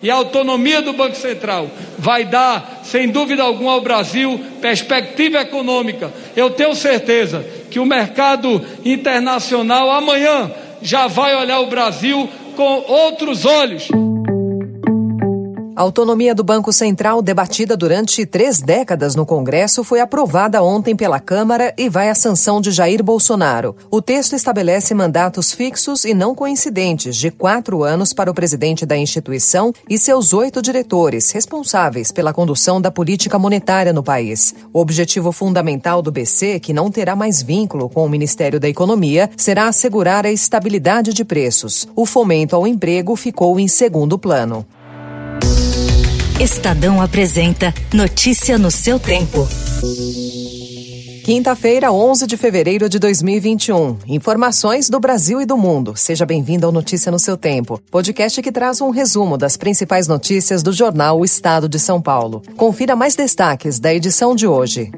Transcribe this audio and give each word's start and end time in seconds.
E 0.00 0.12
a 0.12 0.14
autonomia 0.14 0.80
do 0.80 0.92
Banco 0.92 1.16
Central 1.16 1.68
vai 1.98 2.24
dar, 2.24 2.82
sem 2.84 3.08
dúvida 3.08 3.42
alguma, 3.42 3.72
ao 3.72 3.80
Brasil 3.80 4.38
perspectiva 4.60 5.40
econômica. 5.40 6.12
Eu 6.36 6.50
tenho 6.50 6.72
certeza 6.76 7.44
que 7.68 7.80
o 7.80 7.84
mercado 7.84 8.64
internacional 8.84 9.90
amanhã 9.90 10.52
já 10.80 11.08
vai 11.08 11.34
olhar 11.34 11.58
o 11.58 11.66
Brasil 11.66 12.28
com 12.54 12.84
outros 12.86 13.44
olhos. 13.44 13.88
A 15.78 15.82
autonomia 15.82 16.34
do 16.34 16.42
Banco 16.42 16.72
Central, 16.72 17.22
debatida 17.22 17.76
durante 17.76 18.26
três 18.26 18.60
décadas 18.60 19.14
no 19.14 19.24
Congresso, 19.24 19.84
foi 19.84 20.00
aprovada 20.00 20.60
ontem 20.60 20.96
pela 20.96 21.20
Câmara 21.20 21.72
e 21.78 21.88
vai 21.88 22.10
à 22.10 22.16
sanção 22.16 22.60
de 22.60 22.72
Jair 22.72 23.00
Bolsonaro. 23.00 23.76
O 23.88 24.02
texto 24.02 24.34
estabelece 24.34 24.92
mandatos 24.92 25.52
fixos 25.52 26.04
e 26.04 26.12
não 26.12 26.34
coincidentes 26.34 27.14
de 27.14 27.30
quatro 27.30 27.84
anos 27.84 28.12
para 28.12 28.28
o 28.28 28.34
presidente 28.34 28.84
da 28.84 28.96
instituição 28.96 29.72
e 29.88 29.96
seus 29.96 30.32
oito 30.32 30.60
diretores, 30.60 31.30
responsáveis 31.30 32.10
pela 32.10 32.32
condução 32.32 32.80
da 32.80 32.90
política 32.90 33.38
monetária 33.38 33.92
no 33.92 34.02
país. 34.02 34.56
O 34.72 34.80
objetivo 34.80 35.30
fundamental 35.30 36.02
do 36.02 36.10
BC, 36.10 36.58
que 36.58 36.72
não 36.72 36.90
terá 36.90 37.14
mais 37.14 37.40
vínculo 37.40 37.88
com 37.88 38.04
o 38.04 38.08
Ministério 38.08 38.58
da 38.58 38.68
Economia, 38.68 39.30
será 39.36 39.68
assegurar 39.68 40.26
a 40.26 40.32
estabilidade 40.32 41.14
de 41.14 41.24
preços. 41.24 41.86
O 41.94 42.04
fomento 42.04 42.56
ao 42.56 42.66
emprego 42.66 43.14
ficou 43.14 43.60
em 43.60 43.68
segundo 43.68 44.18
plano. 44.18 44.66
Estadão 46.40 47.02
apresenta 47.02 47.74
Notícia 47.92 48.56
no 48.56 48.70
seu 48.70 49.00
tempo. 49.00 49.48
Quinta-feira, 51.24 51.90
11 51.90 52.28
de 52.28 52.36
fevereiro 52.36 52.88
de 52.88 53.00
2021. 53.00 53.98
Informações 54.06 54.88
do 54.88 55.00
Brasil 55.00 55.40
e 55.40 55.46
do 55.46 55.58
mundo. 55.58 55.96
Seja 55.96 56.24
bem-vindo 56.24 56.64
ao 56.64 56.70
Notícia 56.70 57.10
no 57.10 57.18
seu 57.18 57.36
tempo. 57.36 57.82
Podcast 57.90 58.40
que 58.40 58.52
traz 58.52 58.80
um 58.80 58.90
resumo 58.90 59.36
das 59.36 59.56
principais 59.56 60.06
notícias 60.06 60.62
do 60.62 60.72
jornal 60.72 61.18
O 61.18 61.24
Estado 61.24 61.68
de 61.68 61.80
São 61.80 62.00
Paulo. 62.00 62.40
Confira 62.56 62.94
mais 62.94 63.16
destaques 63.16 63.80
da 63.80 63.92
edição 63.92 64.36
de 64.36 64.46
hoje. 64.46 64.92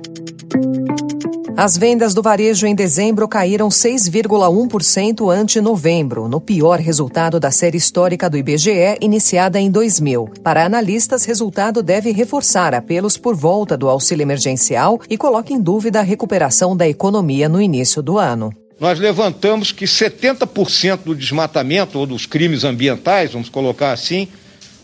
As 1.62 1.76
vendas 1.76 2.14
do 2.14 2.22
varejo 2.22 2.66
em 2.66 2.74
dezembro 2.74 3.28
caíram 3.28 3.68
6,1% 3.68 5.30
ante 5.30 5.60
novembro, 5.60 6.26
no 6.26 6.40
pior 6.40 6.78
resultado 6.78 7.38
da 7.38 7.50
série 7.50 7.76
histórica 7.76 8.30
do 8.30 8.38
IBGE, 8.38 8.96
iniciada 8.98 9.60
em 9.60 9.70
2000. 9.70 10.30
Para 10.42 10.64
analistas, 10.64 11.26
resultado 11.26 11.82
deve 11.82 12.12
reforçar 12.12 12.72
apelos 12.72 13.18
por 13.18 13.34
volta 13.34 13.76
do 13.76 13.90
auxílio 13.90 14.22
emergencial 14.22 14.98
e 15.06 15.18
coloca 15.18 15.52
em 15.52 15.60
dúvida 15.60 15.98
a 15.98 16.02
recuperação 16.02 16.74
da 16.74 16.88
economia 16.88 17.46
no 17.46 17.60
início 17.60 18.02
do 18.02 18.16
ano. 18.16 18.54
Nós 18.80 18.98
levantamos 18.98 19.70
que 19.70 19.84
70% 19.84 21.00
do 21.04 21.14
desmatamento 21.14 21.98
ou 21.98 22.06
dos 22.06 22.24
crimes 22.24 22.64
ambientais, 22.64 23.34
vamos 23.34 23.50
colocar 23.50 23.92
assim, 23.92 24.28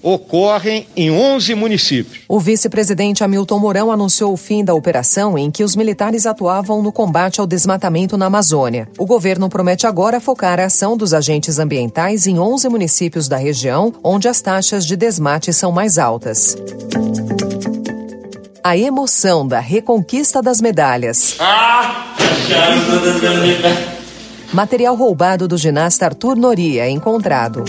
ocorrem 0.07 0.87
em 0.97 1.11
11 1.11 1.53
municípios. 1.57 2.23
O 2.29 2.39
vice-presidente 2.39 3.25
Hamilton 3.25 3.59
Mourão 3.59 3.91
anunciou 3.91 4.33
o 4.33 4.37
fim 4.37 4.65
da 4.65 4.73
operação 4.73 5.37
em 5.37 5.51
que 5.51 5.65
os 5.65 5.75
militares 5.75 6.27
atuavam 6.27 6.81
no 6.81 6.93
combate 6.93 7.41
ao 7.41 7.47
desmatamento 7.47 8.17
na 8.17 8.27
Amazônia. 8.27 8.89
O 8.97 9.05
governo 9.05 9.49
promete 9.49 9.85
agora 9.85 10.21
focar 10.21 10.61
a 10.61 10.67
ação 10.67 10.97
dos 10.97 11.13
agentes 11.13 11.59
ambientais 11.59 12.29
em 12.29 12.39
11 12.39 12.69
municípios 12.69 13.27
da 13.27 13.37
região, 13.37 13.93
onde 14.01 14.29
as 14.29 14.41
taxas 14.41 14.87
de 14.87 14.95
desmate 14.95 15.53
são 15.53 15.73
mais 15.73 15.99
altas. 15.99 16.57
A 18.63 18.79
emoção 18.79 19.45
da 19.45 19.59
reconquista 19.59 20.41
das 20.41 20.61
medalhas. 20.61 21.35
Ah! 21.41 22.15
Material 24.53 24.95
roubado 24.95 25.49
do 25.49 25.59
ginasta 25.59 26.07
Arthur 26.07 26.37
Noria 26.37 26.89
encontrado. 26.89 27.65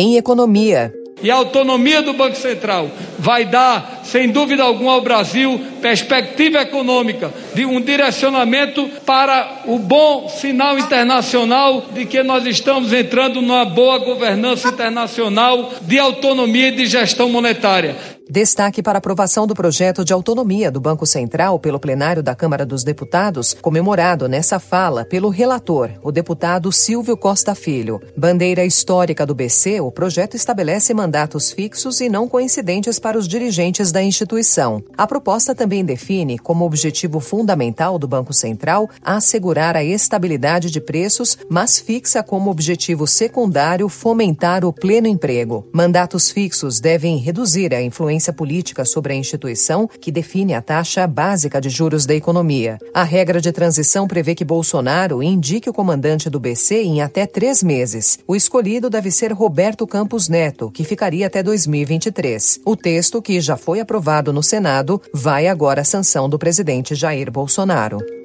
Em 0.00 0.16
economia. 0.16 0.92
E 1.22 1.30
a 1.30 1.36
autonomia 1.36 2.00
do 2.00 2.14
Banco 2.14 2.36
Central 2.36 2.90
vai 3.18 3.44
dar, 3.44 4.00
sem 4.04 4.30
dúvida 4.30 4.62
alguma, 4.62 4.92
ao 4.92 5.02
Brasil 5.02 5.60
perspectiva 5.80 6.62
econômica, 6.62 7.32
de 7.54 7.64
um 7.66 7.80
direcionamento 7.80 8.88
para 9.04 9.62
o 9.66 9.78
bom 9.78 10.28
sinal 10.28 10.78
internacional 10.78 11.86
de 11.92 12.06
que 12.06 12.22
nós 12.22 12.46
estamos 12.46 12.92
entrando 12.92 13.40
numa 13.40 13.64
boa 13.64 13.98
governança 13.98 14.68
internacional 14.68 15.72
de 15.82 15.98
autonomia 15.98 16.68
e 16.68 16.76
de 16.76 16.86
gestão 16.86 17.28
monetária. 17.28 17.96
Destaque 18.30 18.80
para 18.80 18.98
aprovação 18.98 19.44
do 19.44 19.56
projeto 19.56 20.04
de 20.04 20.12
autonomia 20.12 20.70
do 20.70 20.80
Banco 20.80 21.04
Central 21.04 21.58
pelo 21.58 21.80
plenário 21.80 22.22
da 22.22 22.32
Câmara 22.32 22.64
dos 22.64 22.84
Deputados, 22.84 23.56
comemorado 23.60 24.28
nessa 24.28 24.60
fala 24.60 25.04
pelo 25.04 25.30
relator, 25.30 25.90
o 26.00 26.12
deputado 26.12 26.70
Silvio 26.70 27.16
Costa 27.16 27.56
Filho. 27.56 28.00
Bandeira 28.16 28.64
histórica 28.64 29.26
do 29.26 29.34
BC, 29.34 29.80
o 29.80 29.90
projeto 29.90 30.36
estabelece 30.36 30.94
mandatos 30.94 31.50
fixos 31.50 32.00
e 32.00 32.08
não 32.08 32.28
coincidentes 32.28 33.00
para 33.00 33.18
os 33.18 33.26
dirigentes 33.26 33.90
da 33.90 34.00
instituição. 34.00 34.80
A 34.96 35.08
proposta 35.08 35.52
também 35.52 35.69
define 35.84 36.36
como 36.38 36.64
objetivo 36.64 37.20
fundamental 37.20 37.98
do 37.98 38.08
Banco 38.08 38.34
Central 38.34 38.90
assegurar 39.00 39.76
a 39.76 39.84
estabilidade 39.84 40.70
de 40.70 40.80
preços, 40.80 41.38
mas 41.48 41.78
fixa 41.78 42.22
como 42.22 42.50
objetivo 42.50 43.06
secundário 43.06 43.88
fomentar 43.88 44.64
o 44.64 44.72
pleno 44.72 45.06
emprego. 45.06 45.64
Mandatos 45.72 46.32
fixos 46.32 46.80
devem 46.80 47.16
reduzir 47.16 47.72
a 47.72 47.80
influência 47.80 48.32
política 48.32 48.84
sobre 48.84 49.12
a 49.12 49.16
instituição 49.16 49.88
que 50.00 50.10
define 50.10 50.54
a 50.54 50.60
taxa 50.60 51.06
básica 51.06 51.60
de 51.60 51.70
juros 51.70 52.04
da 52.04 52.14
economia. 52.14 52.78
A 52.92 53.04
regra 53.04 53.40
de 53.40 53.52
transição 53.52 54.08
prevê 54.08 54.34
que 54.34 54.44
Bolsonaro 54.44 55.22
indique 55.22 55.70
o 55.70 55.72
comandante 55.72 56.28
do 56.28 56.40
BC 56.40 56.82
em 56.82 57.00
até 57.00 57.26
três 57.26 57.62
meses. 57.62 58.18
O 58.26 58.34
escolhido 58.34 58.90
deve 58.90 59.10
ser 59.10 59.32
Roberto 59.32 59.86
Campos 59.86 60.28
Neto, 60.28 60.70
que 60.70 60.82
ficaria 60.82 61.26
até 61.26 61.42
2023. 61.42 62.60
O 62.64 62.74
texto, 62.74 63.22
que 63.22 63.40
já 63.40 63.56
foi 63.56 63.80
aprovado 63.80 64.32
no 64.32 64.42
Senado, 64.42 65.00
vai 65.12 65.46
agora 65.46 65.59
à 65.68 65.84
sanção 65.84 66.28
do 66.28 66.38
presidente 66.38 66.94
Jair 66.94 67.30
Bolsonaro. 67.30 68.19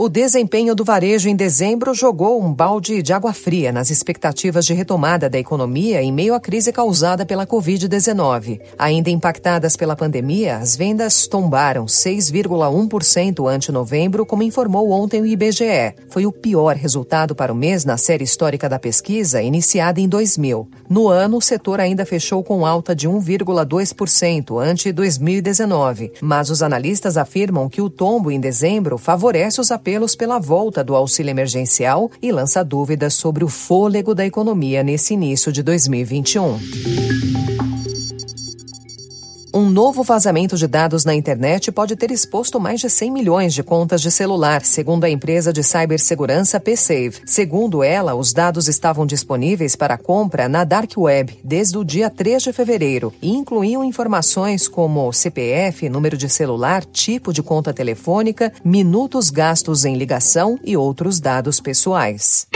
O 0.00 0.08
desempenho 0.08 0.76
do 0.76 0.84
varejo 0.84 1.28
em 1.28 1.34
dezembro 1.34 1.92
jogou 1.92 2.40
um 2.40 2.54
balde 2.54 3.02
de 3.02 3.12
água 3.12 3.32
fria 3.32 3.72
nas 3.72 3.90
expectativas 3.90 4.64
de 4.64 4.72
retomada 4.72 5.28
da 5.28 5.40
economia 5.40 6.00
em 6.00 6.12
meio 6.12 6.34
à 6.34 6.40
crise 6.40 6.72
causada 6.72 7.26
pela 7.26 7.44
Covid-19. 7.44 8.60
Ainda 8.78 9.10
impactadas 9.10 9.74
pela 9.74 9.96
pandemia, 9.96 10.58
as 10.58 10.76
vendas 10.76 11.26
tombaram 11.26 11.86
6,1% 11.86 13.50
ante 13.50 13.72
novembro, 13.72 14.24
como 14.24 14.44
informou 14.44 14.88
ontem 14.92 15.20
o 15.20 15.26
IBGE. 15.26 15.92
Foi 16.08 16.24
o 16.24 16.30
pior 16.30 16.76
resultado 16.76 17.34
para 17.34 17.52
o 17.52 17.56
mês 17.56 17.84
na 17.84 17.96
série 17.96 18.22
histórica 18.22 18.68
da 18.68 18.78
pesquisa, 18.78 19.42
iniciada 19.42 20.00
em 20.00 20.08
2000. 20.08 20.68
No 20.88 21.08
ano, 21.08 21.38
o 21.38 21.42
setor 21.42 21.80
ainda 21.80 22.06
fechou 22.06 22.44
com 22.44 22.64
alta 22.64 22.94
de 22.94 23.08
1,2% 23.08 24.62
ante 24.62 24.92
2019, 24.92 26.12
mas 26.20 26.50
os 26.50 26.62
analistas 26.62 27.16
afirmam 27.16 27.68
que 27.68 27.82
o 27.82 27.90
tombo 27.90 28.30
em 28.30 28.38
dezembro 28.38 28.96
favorece 28.96 29.60
os 29.60 29.72
apelos 29.72 29.87
apelos 29.88 30.14
pela 30.14 30.38
volta 30.38 30.84
do 30.84 30.94
auxílio 30.94 31.30
emergencial 31.30 32.10
e 32.20 32.30
lança 32.30 32.62
dúvidas 32.62 33.14
sobre 33.14 33.42
o 33.42 33.48
fôlego 33.48 34.14
da 34.14 34.26
economia 34.26 34.82
nesse 34.82 35.14
início 35.14 35.50
de 35.50 35.62
2021. 35.62 36.58
Um 39.52 39.70
novo 39.70 40.02
vazamento 40.02 40.56
de 40.56 40.66
dados 40.66 41.04
na 41.04 41.14
internet 41.14 41.72
pode 41.72 41.96
ter 41.96 42.10
exposto 42.10 42.60
mais 42.60 42.80
de 42.80 42.90
100 42.90 43.10
milhões 43.10 43.54
de 43.54 43.62
contas 43.62 44.02
de 44.02 44.10
celular, 44.10 44.62
segundo 44.64 45.04
a 45.04 45.10
empresa 45.10 45.52
de 45.52 45.62
cibersegurança 45.62 46.60
PSAVE. 46.60 47.22
Segundo 47.24 47.82
ela, 47.82 48.14
os 48.14 48.32
dados 48.32 48.68
estavam 48.68 49.06
disponíveis 49.06 49.74
para 49.74 49.96
compra 49.96 50.48
na 50.48 50.64
Dark 50.64 50.92
Web 50.98 51.38
desde 51.42 51.78
o 51.78 51.84
dia 51.84 52.10
3 52.10 52.42
de 52.42 52.52
fevereiro 52.52 53.12
e 53.22 53.30
incluíam 53.30 53.82
informações 53.82 54.68
como 54.68 55.12
CPF, 55.12 55.88
número 55.88 56.16
de 56.16 56.28
celular, 56.28 56.84
tipo 56.84 57.32
de 57.32 57.42
conta 57.42 57.72
telefônica, 57.72 58.52
minutos 58.62 59.30
gastos 59.30 59.84
em 59.84 59.96
ligação 59.96 60.58
e 60.62 60.76
outros 60.76 61.20
dados 61.20 61.60
pessoais. 61.60 62.46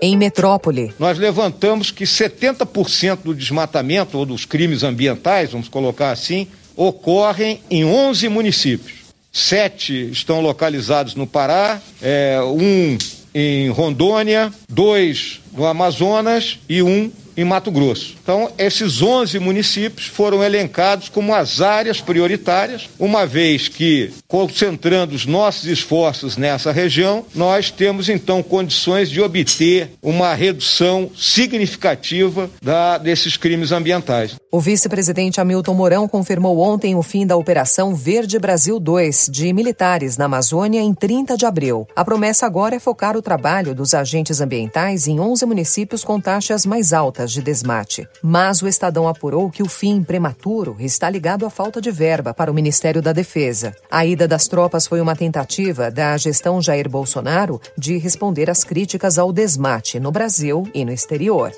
Em 0.00 0.16
Metrópole. 0.16 0.92
Nós 0.98 1.18
levantamos 1.18 1.90
que 1.90 2.04
70% 2.04 3.18
do 3.24 3.34
desmatamento 3.34 4.16
ou 4.18 4.24
dos 4.24 4.44
crimes 4.44 4.82
ambientais, 4.82 5.52
vamos 5.52 5.68
colocar 5.68 6.10
assim, 6.10 6.46
ocorrem 6.76 7.60
em 7.70 7.84
11 7.84 8.28
municípios. 8.28 9.00
Sete 9.32 10.10
estão 10.10 10.40
localizados 10.40 11.14
no 11.14 11.26
Pará, 11.26 11.80
é, 12.02 12.40
um 12.42 12.98
em 13.34 13.68
Rondônia, 13.68 14.52
dois 14.68 15.40
no 15.52 15.64
Amazonas 15.64 16.58
e 16.68 16.82
um 16.82 17.12
em 17.36 17.44
Mato 17.44 17.70
Grosso. 17.70 18.16
Então, 18.30 18.48
esses 18.58 19.02
11 19.02 19.40
municípios 19.40 20.06
foram 20.06 20.40
elencados 20.40 21.08
como 21.08 21.34
as 21.34 21.60
áreas 21.60 22.00
prioritárias, 22.00 22.88
uma 22.96 23.26
vez 23.26 23.66
que, 23.66 24.12
concentrando 24.28 25.16
os 25.16 25.26
nossos 25.26 25.64
esforços 25.64 26.36
nessa 26.36 26.70
região, 26.70 27.24
nós 27.34 27.72
temos 27.72 28.08
então 28.08 28.40
condições 28.40 29.10
de 29.10 29.20
obter 29.20 29.90
uma 30.00 30.32
redução 30.32 31.10
significativa 31.16 32.48
da, 32.62 32.98
desses 32.98 33.36
crimes 33.36 33.72
ambientais. 33.72 34.36
O 34.52 34.60
vice-presidente 34.60 35.40
Hamilton 35.40 35.74
Mourão 35.74 36.06
confirmou 36.06 36.60
ontem 36.60 36.94
o 36.94 37.02
fim 37.02 37.26
da 37.26 37.36
Operação 37.36 37.96
Verde 37.96 38.38
Brasil 38.38 38.78
2 38.78 39.28
de 39.30 39.52
militares 39.52 40.16
na 40.16 40.26
Amazônia 40.26 40.80
em 40.80 40.94
30 40.94 41.36
de 41.36 41.46
abril. 41.46 41.84
A 41.96 42.04
promessa 42.04 42.46
agora 42.46 42.76
é 42.76 42.80
focar 42.80 43.16
o 43.16 43.22
trabalho 43.22 43.74
dos 43.74 43.92
agentes 43.92 44.40
ambientais 44.40 45.08
em 45.08 45.18
11 45.18 45.46
municípios 45.46 46.04
com 46.04 46.20
taxas 46.20 46.64
mais 46.64 46.92
altas 46.92 47.32
de 47.32 47.42
desmate. 47.42 48.08
Mas 48.22 48.60
o 48.60 48.68
Estadão 48.68 49.08
apurou 49.08 49.50
que 49.50 49.62
o 49.62 49.68
fim 49.68 50.02
prematuro 50.02 50.76
está 50.78 51.08
ligado 51.08 51.46
à 51.46 51.50
falta 51.50 51.80
de 51.80 51.90
verba 51.90 52.34
para 52.34 52.50
o 52.50 52.54
Ministério 52.54 53.00
da 53.00 53.12
Defesa. 53.12 53.74
A 53.90 54.04
ida 54.04 54.28
das 54.28 54.46
tropas 54.46 54.86
foi 54.86 55.00
uma 55.00 55.16
tentativa 55.16 55.90
da 55.90 56.16
gestão 56.16 56.60
Jair 56.60 56.88
Bolsonaro 56.88 57.60
de 57.76 57.96
responder 57.96 58.50
às 58.50 58.62
críticas 58.62 59.18
ao 59.18 59.32
desmate 59.32 59.98
no 59.98 60.12
Brasil 60.12 60.68
e 60.74 60.84
no 60.84 60.92
exterior. 60.92 61.50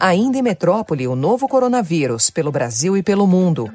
Ainda 0.00 0.38
em 0.38 0.42
metrópole, 0.42 1.06
o 1.06 1.14
novo 1.14 1.48
coronavírus 1.48 2.30
pelo 2.30 2.50
Brasil 2.50 2.96
e 2.96 3.02
pelo 3.02 3.26
mundo. 3.26 3.70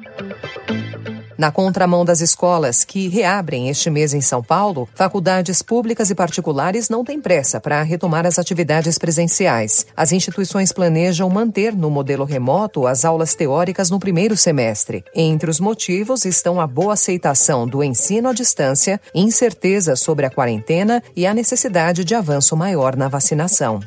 Na 1.40 1.50
contramão 1.50 2.04
das 2.04 2.20
escolas 2.20 2.84
que 2.84 3.08
reabrem 3.08 3.70
este 3.70 3.88
mês 3.88 4.12
em 4.12 4.20
São 4.20 4.42
Paulo, 4.42 4.86
faculdades 4.94 5.62
públicas 5.62 6.10
e 6.10 6.14
particulares 6.14 6.90
não 6.90 7.02
têm 7.02 7.18
pressa 7.18 7.58
para 7.58 7.82
retomar 7.82 8.26
as 8.26 8.38
atividades 8.38 8.98
presenciais. 8.98 9.86
As 9.96 10.12
instituições 10.12 10.70
planejam 10.70 11.30
manter 11.30 11.74
no 11.74 11.88
modelo 11.88 12.26
remoto 12.26 12.86
as 12.86 13.06
aulas 13.06 13.34
teóricas 13.34 13.88
no 13.88 13.98
primeiro 13.98 14.36
semestre. 14.36 15.02
Entre 15.14 15.48
os 15.48 15.58
motivos 15.58 16.26
estão 16.26 16.60
a 16.60 16.66
boa 16.66 16.92
aceitação 16.92 17.66
do 17.66 17.82
ensino 17.82 18.28
à 18.28 18.34
distância, 18.34 19.00
incerteza 19.14 19.96
sobre 19.96 20.26
a 20.26 20.30
quarentena 20.30 21.02
e 21.16 21.26
a 21.26 21.32
necessidade 21.32 22.04
de 22.04 22.14
avanço 22.14 22.54
maior 22.54 22.94
na 22.94 23.08
vacinação. 23.08 23.80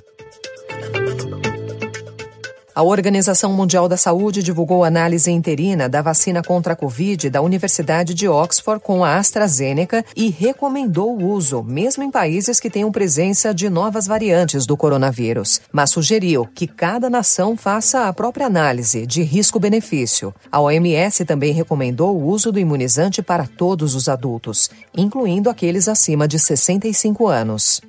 A 2.75 2.81
Organização 2.81 3.53
Mundial 3.53 3.87
da 3.87 3.95
Saúde 3.95 4.41
divulgou 4.41 4.83
análise 4.83 5.29
interina 5.29 5.87
da 5.87 6.01
vacina 6.01 6.41
contra 6.41 6.73
a 6.73 6.75
Covid 6.75 7.29
da 7.29 7.39
Universidade 7.39 8.15
de 8.15 8.27
Oxford 8.27 8.81
com 8.83 9.03
a 9.03 9.17
AstraZeneca 9.17 10.03
e 10.15 10.29
recomendou 10.29 11.15
o 11.15 11.23
uso, 11.23 11.61
mesmo 11.61 12.01
em 12.01 12.09
países 12.09 12.59
que 12.59 12.71
tenham 12.71 12.91
presença 12.91 13.53
de 13.53 13.69
novas 13.69 14.07
variantes 14.07 14.65
do 14.65 14.75
coronavírus, 14.75 15.61
mas 15.71 15.91
sugeriu 15.91 16.47
que 16.47 16.65
cada 16.65 17.11
nação 17.11 17.55
faça 17.55 18.07
a 18.07 18.13
própria 18.13 18.47
análise 18.47 19.05
de 19.05 19.21
risco-benefício. 19.21 20.33
A 20.51 20.59
OMS 20.59 21.25
também 21.25 21.53
recomendou 21.53 22.17
o 22.17 22.25
uso 22.25 22.51
do 22.51 22.59
imunizante 22.59 23.21
para 23.21 23.45
todos 23.45 23.93
os 23.93 24.09
adultos, 24.09 24.71
incluindo 24.97 25.47
aqueles 25.47 25.87
acima 25.87 26.27
de 26.27 26.39
65 26.39 27.27
anos. 27.27 27.81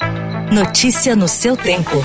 Notícia 0.52 1.16
no 1.16 1.26
seu 1.26 1.56
tempo. 1.56 2.04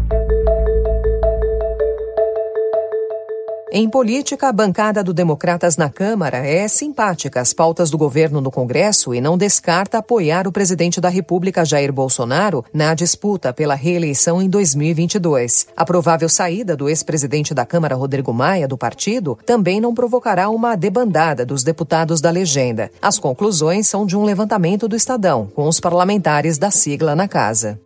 Em 3.73 3.89
política, 3.89 4.49
a 4.49 4.51
bancada 4.51 5.01
do 5.01 5.13
Democratas 5.13 5.77
na 5.77 5.89
Câmara 5.89 6.45
é 6.45 6.67
simpática 6.67 7.39
às 7.39 7.53
pautas 7.53 7.89
do 7.89 7.97
governo 7.97 8.41
no 8.41 8.51
Congresso 8.51 9.15
e 9.15 9.21
não 9.21 9.37
descarta 9.37 9.99
apoiar 9.99 10.45
o 10.45 10.51
presidente 10.51 10.99
da 10.99 11.07
República, 11.07 11.63
Jair 11.63 11.93
Bolsonaro, 11.93 12.65
na 12.73 12.93
disputa 12.93 13.53
pela 13.53 13.73
reeleição 13.73 14.41
em 14.41 14.49
2022. 14.49 15.67
A 15.73 15.85
provável 15.85 16.27
saída 16.27 16.75
do 16.75 16.89
ex-presidente 16.89 17.53
da 17.53 17.65
Câmara, 17.65 17.95
Rodrigo 17.95 18.33
Maia, 18.33 18.67
do 18.67 18.77
partido, 18.77 19.39
também 19.45 19.79
não 19.79 19.95
provocará 19.95 20.49
uma 20.49 20.75
debandada 20.75 21.45
dos 21.45 21.63
deputados 21.63 22.19
da 22.19 22.29
legenda. 22.29 22.91
As 23.01 23.17
conclusões 23.17 23.87
são 23.87 24.05
de 24.05 24.17
um 24.17 24.25
levantamento 24.25 24.85
do 24.85 24.97
Estadão, 24.97 25.49
com 25.55 25.65
os 25.65 25.79
parlamentares 25.79 26.57
da 26.57 26.71
sigla 26.71 27.15
na 27.15 27.25
casa. 27.25 27.79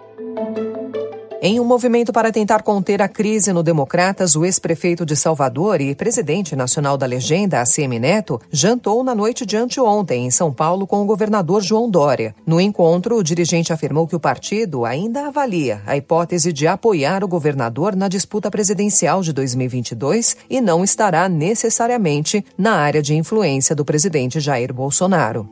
Em 1.47 1.59
um 1.59 1.63
movimento 1.63 2.11
para 2.11 2.31
tentar 2.31 2.63
conter 2.63 3.03
a 3.03 3.07
crise 3.07 3.53
no 3.53 3.61
Democratas, 3.61 4.35
o 4.35 4.43
ex-prefeito 4.43 5.05
de 5.05 5.15
Salvador 5.15 5.79
e 5.79 5.93
presidente 5.93 6.55
nacional 6.55 6.97
da 6.97 7.05
legenda, 7.05 7.61
ACM 7.61 7.99
Neto, 7.99 8.41
jantou 8.51 9.03
na 9.03 9.13
noite 9.13 9.45
de 9.45 9.55
anteontem 9.55 10.25
em 10.25 10.31
São 10.31 10.51
Paulo 10.51 10.87
com 10.87 11.03
o 11.03 11.05
governador 11.05 11.61
João 11.61 11.87
Dória. 11.87 12.33
No 12.47 12.59
encontro, 12.59 13.15
o 13.15 13.23
dirigente 13.23 13.71
afirmou 13.71 14.07
que 14.07 14.15
o 14.15 14.19
partido 14.19 14.85
ainda 14.85 15.27
avalia 15.27 15.83
a 15.85 15.95
hipótese 15.95 16.51
de 16.51 16.65
apoiar 16.65 17.23
o 17.23 17.27
governador 17.27 17.95
na 17.95 18.07
disputa 18.07 18.49
presidencial 18.49 19.21
de 19.21 19.31
2022 19.31 20.35
e 20.49 20.59
não 20.59 20.83
estará 20.83 21.29
necessariamente 21.29 22.43
na 22.57 22.73
área 22.73 23.03
de 23.03 23.13
influência 23.13 23.75
do 23.75 23.85
presidente 23.85 24.39
Jair 24.39 24.73
Bolsonaro. 24.73 25.47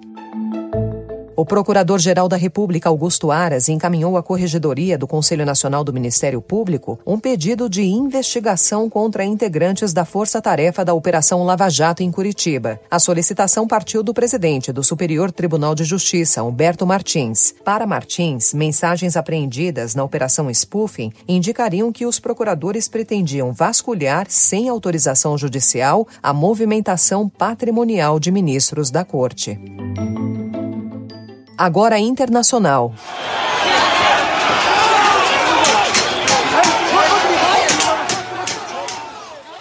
O 1.35 1.43
Procurador-Geral 1.43 2.27
da 2.27 2.37
República, 2.37 2.89
Augusto 2.89 3.31
Aras, 3.31 3.67
encaminhou 3.67 4.17
à 4.17 4.21
Corregedoria 4.21 4.99
do 4.99 5.07
Conselho 5.07 5.43
Nacional 5.43 5.83
do 5.83 5.91
Ministério 5.91 6.39
Público 6.39 6.99
um 7.07 7.19
pedido 7.19 7.67
de 7.67 7.81
investigação 7.81 8.87
contra 8.87 9.25
integrantes 9.25 9.93
da 9.93 10.05
Força 10.05 10.39
Tarefa 10.39 10.85
da 10.85 10.93
Operação 10.93 11.43
Lava 11.43 11.67
Jato 11.69 12.03
em 12.03 12.11
Curitiba. 12.11 12.79
A 12.89 12.99
solicitação 12.99 13.67
partiu 13.67 14.03
do 14.03 14.13
presidente 14.13 14.71
do 14.71 14.83
Superior 14.83 15.31
Tribunal 15.31 15.73
de 15.73 15.83
Justiça, 15.83 16.43
Humberto 16.43 16.85
Martins. 16.85 17.55
Para 17.65 17.87
Martins, 17.87 18.53
mensagens 18.53 19.17
apreendidas 19.17 19.95
na 19.95 20.03
Operação 20.03 20.53
Spoofing 20.53 21.11
indicariam 21.27 21.91
que 21.91 22.05
os 22.05 22.19
procuradores 22.19 22.87
pretendiam 22.87 23.51
vasculhar, 23.51 24.27
sem 24.29 24.69
autorização 24.69 25.35
judicial, 25.35 26.07
a 26.21 26.31
movimentação 26.31 27.27
patrimonial 27.27 28.19
de 28.19 28.31
ministros 28.31 28.91
da 28.91 29.03
Corte. 29.03 29.59
Agora 31.57 31.99
internacional. 31.99 32.91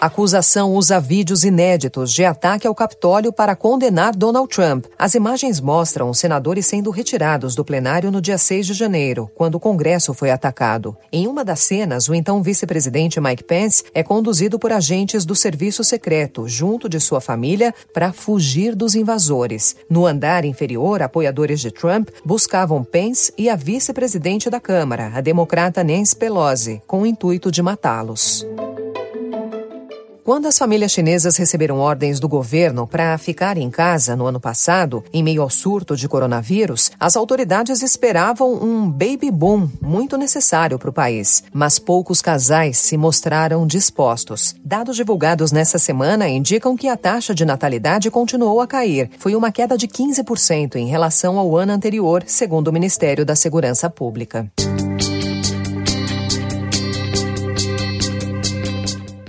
A 0.03 0.07
acusação 0.07 0.75
usa 0.75 0.99
vídeos 0.99 1.45
inéditos 1.45 2.13
de 2.13 2.25
ataque 2.25 2.67
ao 2.67 2.75
Capitólio 2.75 3.33
para 3.33 3.55
condenar 3.55 4.17
Donald 4.17 4.49
Trump. 4.49 4.87
As 4.99 5.15
imagens 5.15 5.61
mostram 5.61 6.11
os 6.11 6.19
senadores 6.19 6.67
sendo 6.67 6.91
retirados 6.91 7.55
do 7.55 7.65
plenário 7.65 8.11
no 8.11 8.21
dia 8.21 8.37
6 8.37 8.67
de 8.67 8.73
janeiro, 8.73 9.31
quando 9.37 9.55
o 9.55 9.61
Congresso 9.61 10.13
foi 10.13 10.33
atacado. 10.33 10.97
Em 11.13 11.29
uma 11.29 11.45
das 11.45 11.61
cenas, 11.61 12.09
o 12.09 12.17
então 12.17 12.43
vice-presidente 12.43 13.21
Mike 13.21 13.45
Pence 13.45 13.85
é 13.95 14.03
conduzido 14.03 14.59
por 14.59 14.73
agentes 14.73 15.25
do 15.25 15.37
serviço 15.37 15.85
secreto, 15.85 16.49
junto 16.49 16.89
de 16.89 16.99
sua 16.99 17.21
família, 17.21 17.73
para 17.95 18.13
fugir 18.13 18.75
dos 18.75 18.97
invasores. 18.97 19.77
No 19.89 20.05
andar 20.05 20.45
inferior, 20.45 21.01
apoiadores 21.01 21.61
de 21.61 21.71
Trump 21.71 22.09
buscavam 22.25 22.83
Pence 22.83 23.33
e 23.39 23.49
a 23.49 23.55
vice-presidente 23.55 24.51
da 24.51 24.59
Câmara, 24.59 25.13
a 25.15 25.21
democrata 25.21 25.85
Nancy 25.85 26.17
Pelosi, 26.17 26.83
com 26.89 27.03
o 27.03 27.07
intuito 27.07 27.53
de 27.53 27.63
matá-los. 27.63 28.45
Quando 30.25 30.47
as 30.47 30.57
famílias 30.57 30.93
chinesas 30.93 31.37
receberam 31.37 31.81
ordens 31.81 32.21
do 32.21 32.29
governo 32.29 32.87
para 32.87 33.19
ficar 33.19 33.59
em 33.59 33.69
casa 33.69 34.15
no 34.15 34.25
ano 34.25 34.39
passado, 34.39 35.03
em 35.13 35.21
meio 35.21 35.43
ao 35.43 35.51
surto 35.51 35.97
de 35.97 36.09
coronavírus, 36.09 36.93
as 36.99 37.17
autoridades 37.17 37.83
esperavam 37.83 38.55
um 38.55 38.89
baby 38.89 39.33
boom 39.33 39.69
muito 39.81 40.17
necessário 40.17 40.79
para 40.79 40.91
o 40.91 40.93
país. 40.93 41.43
Mas 41.53 41.81
poucos 41.81 42.23
casais 42.23 42.79
se 42.79 42.97
mostraram 42.97 43.67
dispostos. 43.67 44.55
Dados 44.65 44.95
divulgados 44.95 45.51
nessa 45.51 45.77
semana 45.77 46.29
indicam 46.29 46.77
que 46.77 46.87
a 46.87 46.97
taxa 46.97 47.35
de 47.35 47.45
natalidade 47.45 48.09
continuou 48.09 48.61
a 48.61 48.67
cair. 48.67 49.11
Foi 49.19 49.35
uma 49.35 49.51
queda 49.51 49.77
de 49.77 49.89
15% 49.89 50.77
em 50.77 50.87
relação 50.87 51.37
ao 51.37 51.57
ano 51.57 51.73
anterior, 51.73 52.23
segundo 52.29 52.69
o 52.69 52.73
Ministério 52.73 53.27
da 53.27 53.35
Segurança 53.35 53.91
Pública. 53.91 54.49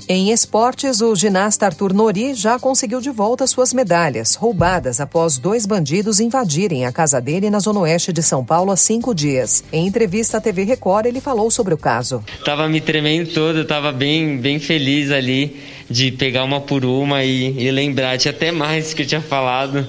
Em 0.08 0.32
esportes, 0.32 1.00
o 1.00 1.16
ginasta 1.16 1.66
Arthur 1.66 1.94
Nori 1.94 2.34
já 2.34 2.60
conseguiu 2.60 3.00
de 3.00 3.10
volta 3.10 3.48
suas 3.48 3.74
medalhas, 3.74 4.36
roubadas 4.36 5.00
após 5.00 5.38
dois 5.38 5.66
bandidos 5.66 6.20
invadirem 6.20 6.86
a 6.86 6.92
casa 6.92 7.22
dele 7.22 7.50
na 7.50 7.60
zona 7.60 7.80
oeste 7.80 8.12
de 8.12 8.22
São 8.22 8.44
Paulo 8.44 8.72
há 8.72 8.76
cinco 8.76 9.16
dias. 9.16 9.64
Em 9.72 9.88
entrevista 9.88 10.40
à 10.40 10.42
TV 10.42 10.66
Record, 10.66 11.06
ele 11.06 11.22
falou 11.22 11.50
sobre 11.50 11.74
o 11.74 11.78
caso. 11.78 12.22
Tava 12.44 12.68
me 12.68 12.82
tremendo 12.82 13.34
todo, 13.34 13.64
tava 13.64 13.94
bem, 13.94 14.38
bem 14.38 14.60
feliz 14.60 15.10
ali 15.10 15.56
de 15.90 16.12
pegar 16.12 16.44
uma 16.44 16.60
por 16.60 16.84
uma 16.84 17.24
e, 17.24 17.58
e 17.58 17.72
lembrar. 17.72 18.18
Tinha 18.18 18.34
até 18.34 18.52
mais 18.52 18.94
que 18.94 19.04
eu 19.04 19.08
tinha 19.08 19.22
falado. 19.22 19.88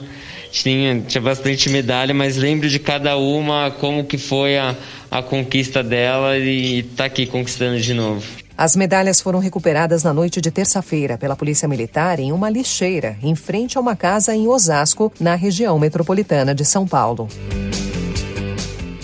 Tinha, 0.52 1.00
tinha 1.00 1.20
bastante 1.20 1.68
medalha, 1.68 2.14
mas 2.14 2.36
lembro 2.36 2.68
de 2.68 2.78
cada 2.78 3.16
uma, 3.16 3.72
como 3.80 4.04
que 4.04 4.16
foi 4.16 4.56
a, 4.56 4.76
a 5.10 5.20
conquista 5.20 5.82
dela 5.82 6.38
e 6.38 6.84
tá 6.84 7.06
aqui 7.06 7.26
conquistando 7.26 7.80
de 7.80 7.92
novo. 7.92 8.43
As 8.56 8.76
medalhas 8.76 9.20
foram 9.20 9.40
recuperadas 9.40 10.04
na 10.04 10.12
noite 10.12 10.40
de 10.40 10.48
terça-feira 10.48 11.18
pela 11.18 11.34
Polícia 11.34 11.66
Militar 11.66 12.20
em 12.20 12.30
uma 12.30 12.48
lixeira, 12.48 13.16
em 13.20 13.34
frente 13.34 13.76
a 13.76 13.80
uma 13.80 13.96
casa 13.96 14.34
em 14.34 14.46
Osasco, 14.46 15.12
na 15.18 15.34
região 15.34 15.76
metropolitana 15.76 16.54
de 16.54 16.64
São 16.64 16.86
Paulo. 16.86 17.28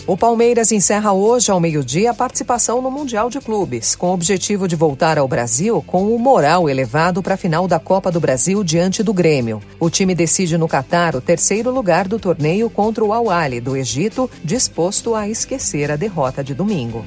O 0.06 0.16
Palmeiras 0.16 0.72
encerra 0.72 1.12
hoje, 1.12 1.50
ao 1.50 1.60
meio-dia, 1.60 2.10
a 2.10 2.14
participação 2.14 2.80
no 2.80 2.90
Mundial 2.90 3.28
de 3.28 3.40
Clubes, 3.40 3.94
com 3.94 4.10
o 4.10 4.14
objetivo 4.14 4.66
de 4.66 4.74
voltar 4.74 5.18
ao 5.18 5.28
Brasil 5.28 5.82
com 5.86 6.14
o 6.14 6.18
moral 6.18 6.68
elevado 6.68 7.22
para 7.22 7.34
a 7.34 7.36
final 7.36 7.68
da 7.68 7.78
Copa 7.78 8.10
do 8.10 8.18
Brasil 8.20 8.62
diante 8.64 9.02
do 9.02 9.12
Grêmio. 9.12 9.60
O 9.78 9.90
time 9.90 10.14
decide 10.14 10.56
no 10.58 10.66
Catar 10.66 11.14
o 11.14 11.20
terceiro 11.20 11.70
lugar 11.70 12.08
do 12.08 12.18
torneio 12.18 12.68
contra 12.70 13.04
o 13.04 13.12
Al-Ali 13.12 13.60
do 13.60 13.76
Egito, 13.76 14.28
disposto 14.44 15.14
a 15.14 15.28
esquecer 15.28 15.90
a 15.90 15.96
derrota 15.96 16.42
de 16.42 16.54
domingo. 16.54 17.04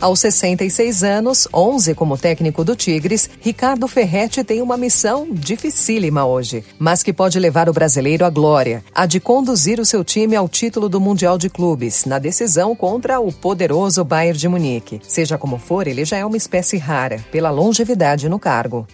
Aos 0.00 0.20
66 0.20 1.02
anos, 1.02 1.48
11 1.52 1.92
como 1.96 2.16
técnico 2.16 2.62
do 2.62 2.76
Tigres, 2.76 3.28
Ricardo 3.40 3.88
Ferretti 3.88 4.44
tem 4.44 4.62
uma 4.62 4.76
missão 4.76 5.26
dificílima 5.28 6.24
hoje, 6.24 6.64
mas 6.78 7.02
que 7.02 7.12
pode 7.12 7.36
levar 7.40 7.68
o 7.68 7.72
brasileiro 7.72 8.24
à 8.24 8.30
glória, 8.30 8.84
a 8.94 9.06
de 9.06 9.18
conduzir 9.18 9.80
o 9.80 9.84
seu 9.84 10.04
time 10.04 10.36
ao 10.36 10.48
título 10.48 10.88
do 10.88 11.00
Mundial 11.00 11.36
de 11.36 11.50
Clubes, 11.50 12.04
na 12.04 12.20
decisão 12.20 12.76
contra 12.76 13.18
o 13.18 13.32
poderoso 13.32 14.04
Bayern 14.04 14.38
de 14.38 14.46
Munique. 14.46 15.00
Seja 15.02 15.36
como 15.36 15.58
for, 15.58 15.88
ele 15.88 16.04
já 16.04 16.16
é 16.16 16.24
uma 16.24 16.36
espécie 16.36 16.78
rara, 16.78 17.18
pela 17.32 17.50
longevidade 17.50 18.28
no 18.28 18.38
cargo. 18.38 18.86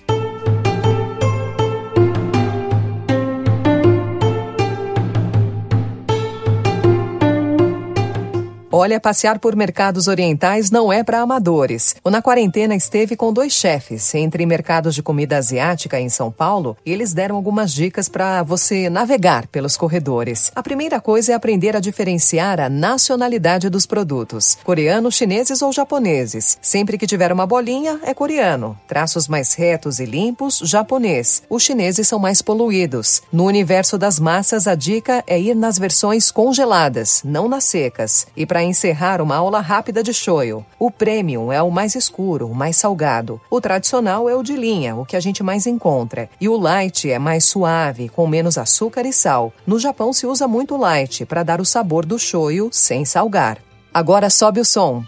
Olha, 8.77 8.99
passear 8.99 9.39
por 9.39 9.55
mercados 9.55 10.09
orientais 10.09 10.69
não 10.69 10.93
é 10.93 11.05
para 11.05 11.21
amadores. 11.21 11.95
O 12.03 12.11
Na 12.11 12.21
Quarentena 12.21 12.75
esteve 12.75 13.15
com 13.15 13.33
dois 13.33 13.53
chefes 13.53 14.13
entre 14.17 14.45
mercados 14.45 14.97
de 14.97 15.01
comida 15.01 15.37
asiática 15.37 16.01
em 16.01 16.09
São 16.09 16.29
Paulo 16.29 16.77
e 16.85 16.93
eles 16.93 17.15
deram 17.15 17.37
algumas 17.37 17.73
dicas 17.73 18.09
para 18.09 18.43
você 18.43 18.91
navegar 18.91 19.47
pelos 19.47 19.77
corredores. 19.77 20.51
A 20.57 20.61
primeira 20.61 21.01
coisa 21.01 21.31
é 21.31 21.35
aprender 21.37 21.77
a 21.77 21.79
diferenciar 21.79 22.59
a 22.59 22.69
nacionalidade 22.69 23.71
dos 23.71 23.87
produtos: 23.87 24.59
coreanos, 24.65 25.15
chineses 25.15 25.63
ou 25.63 25.73
japoneses. 25.73 26.59
Sempre 26.61 26.99
que 26.99 27.07
tiver 27.07 27.31
uma 27.31 27.47
bolinha, 27.47 28.01
é 28.03 28.13
coreano. 28.13 28.77
Traços 28.89 29.29
mais 29.29 29.55
retos 29.55 30.01
e 30.01 30.05
limpos, 30.05 30.59
japonês. 30.59 31.45
Os 31.49 31.63
chineses 31.63 32.09
são 32.09 32.19
mais 32.19 32.43
poluídos. 32.43 33.23
No 33.33 33.45
universo 33.45 33.97
das 33.97 34.19
massas, 34.19 34.67
a 34.67 34.75
dica 34.75 35.23
é 35.29 35.41
ir 35.41 35.55
nas 35.55 35.79
versões 35.79 36.33
congeladas, 36.33 37.23
não 37.25 37.49
nas 37.49 37.63
secas. 37.63 38.27
E 38.37 38.45
para 38.45 38.64
encerrar 38.65 39.21
uma 39.21 39.37
aula 39.37 39.61
rápida 39.61 40.03
de 40.03 40.13
shoyu. 40.13 40.65
O 40.79 40.91
premium 40.91 41.53
é 41.53 41.63
o 41.63 41.71
mais 41.71 41.95
escuro, 41.95 42.49
o 42.49 42.55
mais 42.55 42.77
salgado. 42.77 43.41
O 43.51 43.61
tradicional 43.61 44.29
é 44.29 44.35
o 44.35 44.43
de 44.43 44.57
linha, 44.57 44.97
o 44.97 45.05
que 45.05 45.17
a 45.17 45.21
gente 45.21 45.43
mais 45.43 45.67
encontra. 45.67 46.29
E 46.41 46.49
o 46.49 46.57
light 46.57 47.11
é 47.11 47.19
mais 47.19 47.45
suave, 47.45 48.09
com 48.09 48.27
menos 48.27 48.59
açúcar 48.59 49.07
e 49.07 49.13
sal. 49.13 49.53
No 49.67 49.79
Japão 49.79 50.13
se 50.13 50.27
usa 50.27 50.49
muito 50.49 50.77
light 50.77 51.25
para 51.25 51.43
dar 51.43 51.61
o 51.61 51.65
sabor 51.65 52.05
do 52.05 52.19
shoyu 52.19 52.69
sem 52.73 53.05
salgar. 53.05 53.59
Agora 53.93 54.29
sobe 54.29 54.61
o 54.61 54.65
som. 54.65 55.05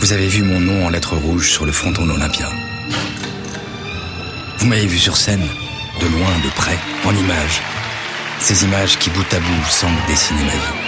Vous 0.00 0.12
avez 0.12 0.28
vu 0.28 0.44
mon 0.44 0.60
nom 0.60 0.86
en 0.86 0.90
lettres 0.90 1.16
rouges 1.16 1.50
sur 1.50 1.66
le 1.66 1.72
fronton 1.72 2.08
Olympia. 2.08 2.46
Vous 4.58 4.66
m'avez 4.66 4.86
vu 4.86 4.98
sur 4.98 5.16
scène, 5.16 5.46
de 6.00 6.06
loin, 6.06 6.38
de 6.44 6.50
près, 6.50 6.78
en 7.04 7.12
images. 7.12 7.60
Ces 8.40 8.64
images 8.64 8.98
qui 8.98 9.10
bout 9.10 9.26
à 9.32 9.40
bout 9.40 9.64
semblent 9.68 10.06
dessiner 10.06 10.44
ma 10.44 10.52
vie. 10.52 10.87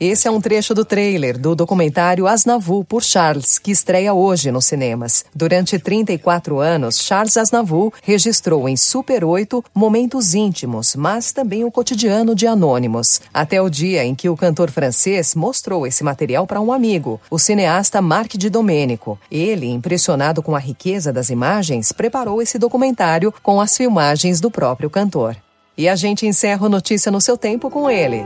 Esse 0.00 0.26
é 0.26 0.30
um 0.30 0.40
trecho 0.40 0.74
do 0.74 0.84
trailer 0.84 1.38
do 1.38 1.54
documentário 1.54 2.26
Asnavu 2.26 2.84
por 2.84 3.02
Charles, 3.02 3.58
que 3.58 3.70
estreia 3.70 4.14
hoje 4.14 4.50
nos 4.50 4.64
cinemas. 4.64 5.24
Durante 5.34 5.78
34 5.78 6.58
anos, 6.60 7.00
Charles 7.00 7.36
Asnavu 7.36 7.92
registrou 8.02 8.68
em 8.68 8.76
Super 8.76 9.24
8 9.24 9.64
momentos 9.74 10.34
íntimos, 10.34 10.96
mas 10.96 11.32
também 11.32 11.64
o 11.64 11.70
cotidiano 11.70 12.34
de 12.34 12.46
anônimos. 12.46 13.20
Até 13.32 13.60
o 13.60 13.68
dia 13.68 14.04
em 14.04 14.14
que 14.14 14.28
o 14.28 14.36
cantor 14.36 14.70
francês 14.70 15.34
mostrou 15.34 15.86
esse 15.86 16.02
material 16.02 16.46
para 16.46 16.60
um 16.60 16.72
amigo, 16.72 17.20
o 17.30 17.38
cineasta 17.38 18.00
Marc 18.00 18.36
de 18.36 18.48
Domenico. 18.48 19.18
Ele, 19.30 19.66
impressionado 19.66 20.42
com 20.42 20.54
a 20.54 20.58
riqueza 20.58 21.12
das 21.12 21.30
imagens, 21.30 21.92
preparou 21.92 22.40
esse 22.40 22.58
documentário 22.58 23.32
com 23.42 23.60
as 23.60 23.76
filmagens 23.76 24.40
do 24.40 24.50
próprio 24.50 24.88
cantor. 24.88 25.36
E 25.76 25.88
a 25.88 25.94
gente 25.94 26.26
encerra 26.26 26.66
o 26.66 26.70
Notícia 26.70 27.12
no 27.12 27.20
seu 27.20 27.36
tempo 27.36 27.70
com 27.70 27.90
ele. 27.90 28.24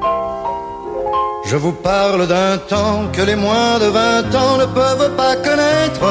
Je 1.44 1.56
vous 1.56 1.72
parle 1.72 2.26
d'un 2.28 2.58
temps 2.58 3.08
que 3.12 3.22
les 3.22 3.36
moins 3.36 3.78
de 3.78 3.86
20 3.86 4.34
ans 4.34 4.56
ne 4.58 4.66
peuvent 4.66 5.16
pas 5.16 5.36
connaître. 5.36 6.06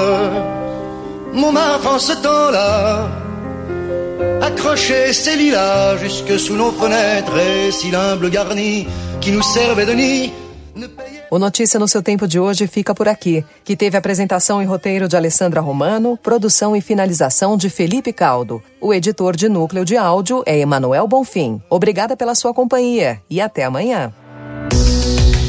Montmartre 1.33 1.87
en 1.87 1.99
ce 1.99 2.13
temps-là, 2.13 3.07
accrochait 4.41 5.13
ses 5.13 5.35
lilas 5.35 5.97
jusque 5.97 6.39
sous 6.39 6.55
nos 6.55 6.71
fenêtres 6.71 7.37
et 7.37 7.71
si 7.71 7.91
l'humble 7.91 8.29
garni 8.29 8.87
qui 9.21 9.31
nous 9.31 9.43
servait 9.43 9.85
de 9.85 9.93
nid 9.93 10.31
O 11.31 11.37
Notícia 11.37 11.79
no 11.79 11.87
seu 11.87 12.01
tempo 12.01 12.25
de 12.27 12.39
hoje 12.39 12.65
fica 12.65 12.95
por 12.95 13.07
aqui, 13.07 13.43
que 13.63 13.75
teve 13.75 13.97
apresentação 13.97 14.61
e 14.61 14.65
roteiro 14.65 15.07
de 15.07 15.15
Alessandra 15.15 15.61
Romano, 15.61 16.17
produção 16.17 16.75
e 16.75 16.81
finalização 16.81 17.55
de 17.57 17.69
Felipe 17.69 18.11
Caldo. 18.11 18.63
O 18.81 18.93
editor 18.93 19.35
de 19.35 19.47
núcleo 19.49 19.85
de 19.85 19.95
áudio 19.95 20.41
é 20.45 20.57
Emanuel 20.57 21.07
Bonfim. 21.07 21.61
Obrigada 21.69 22.15
pela 22.17 22.33
sua 22.33 22.53
companhia 22.53 23.21
e 23.29 23.39
até 23.41 23.63
amanhã. 23.63 24.11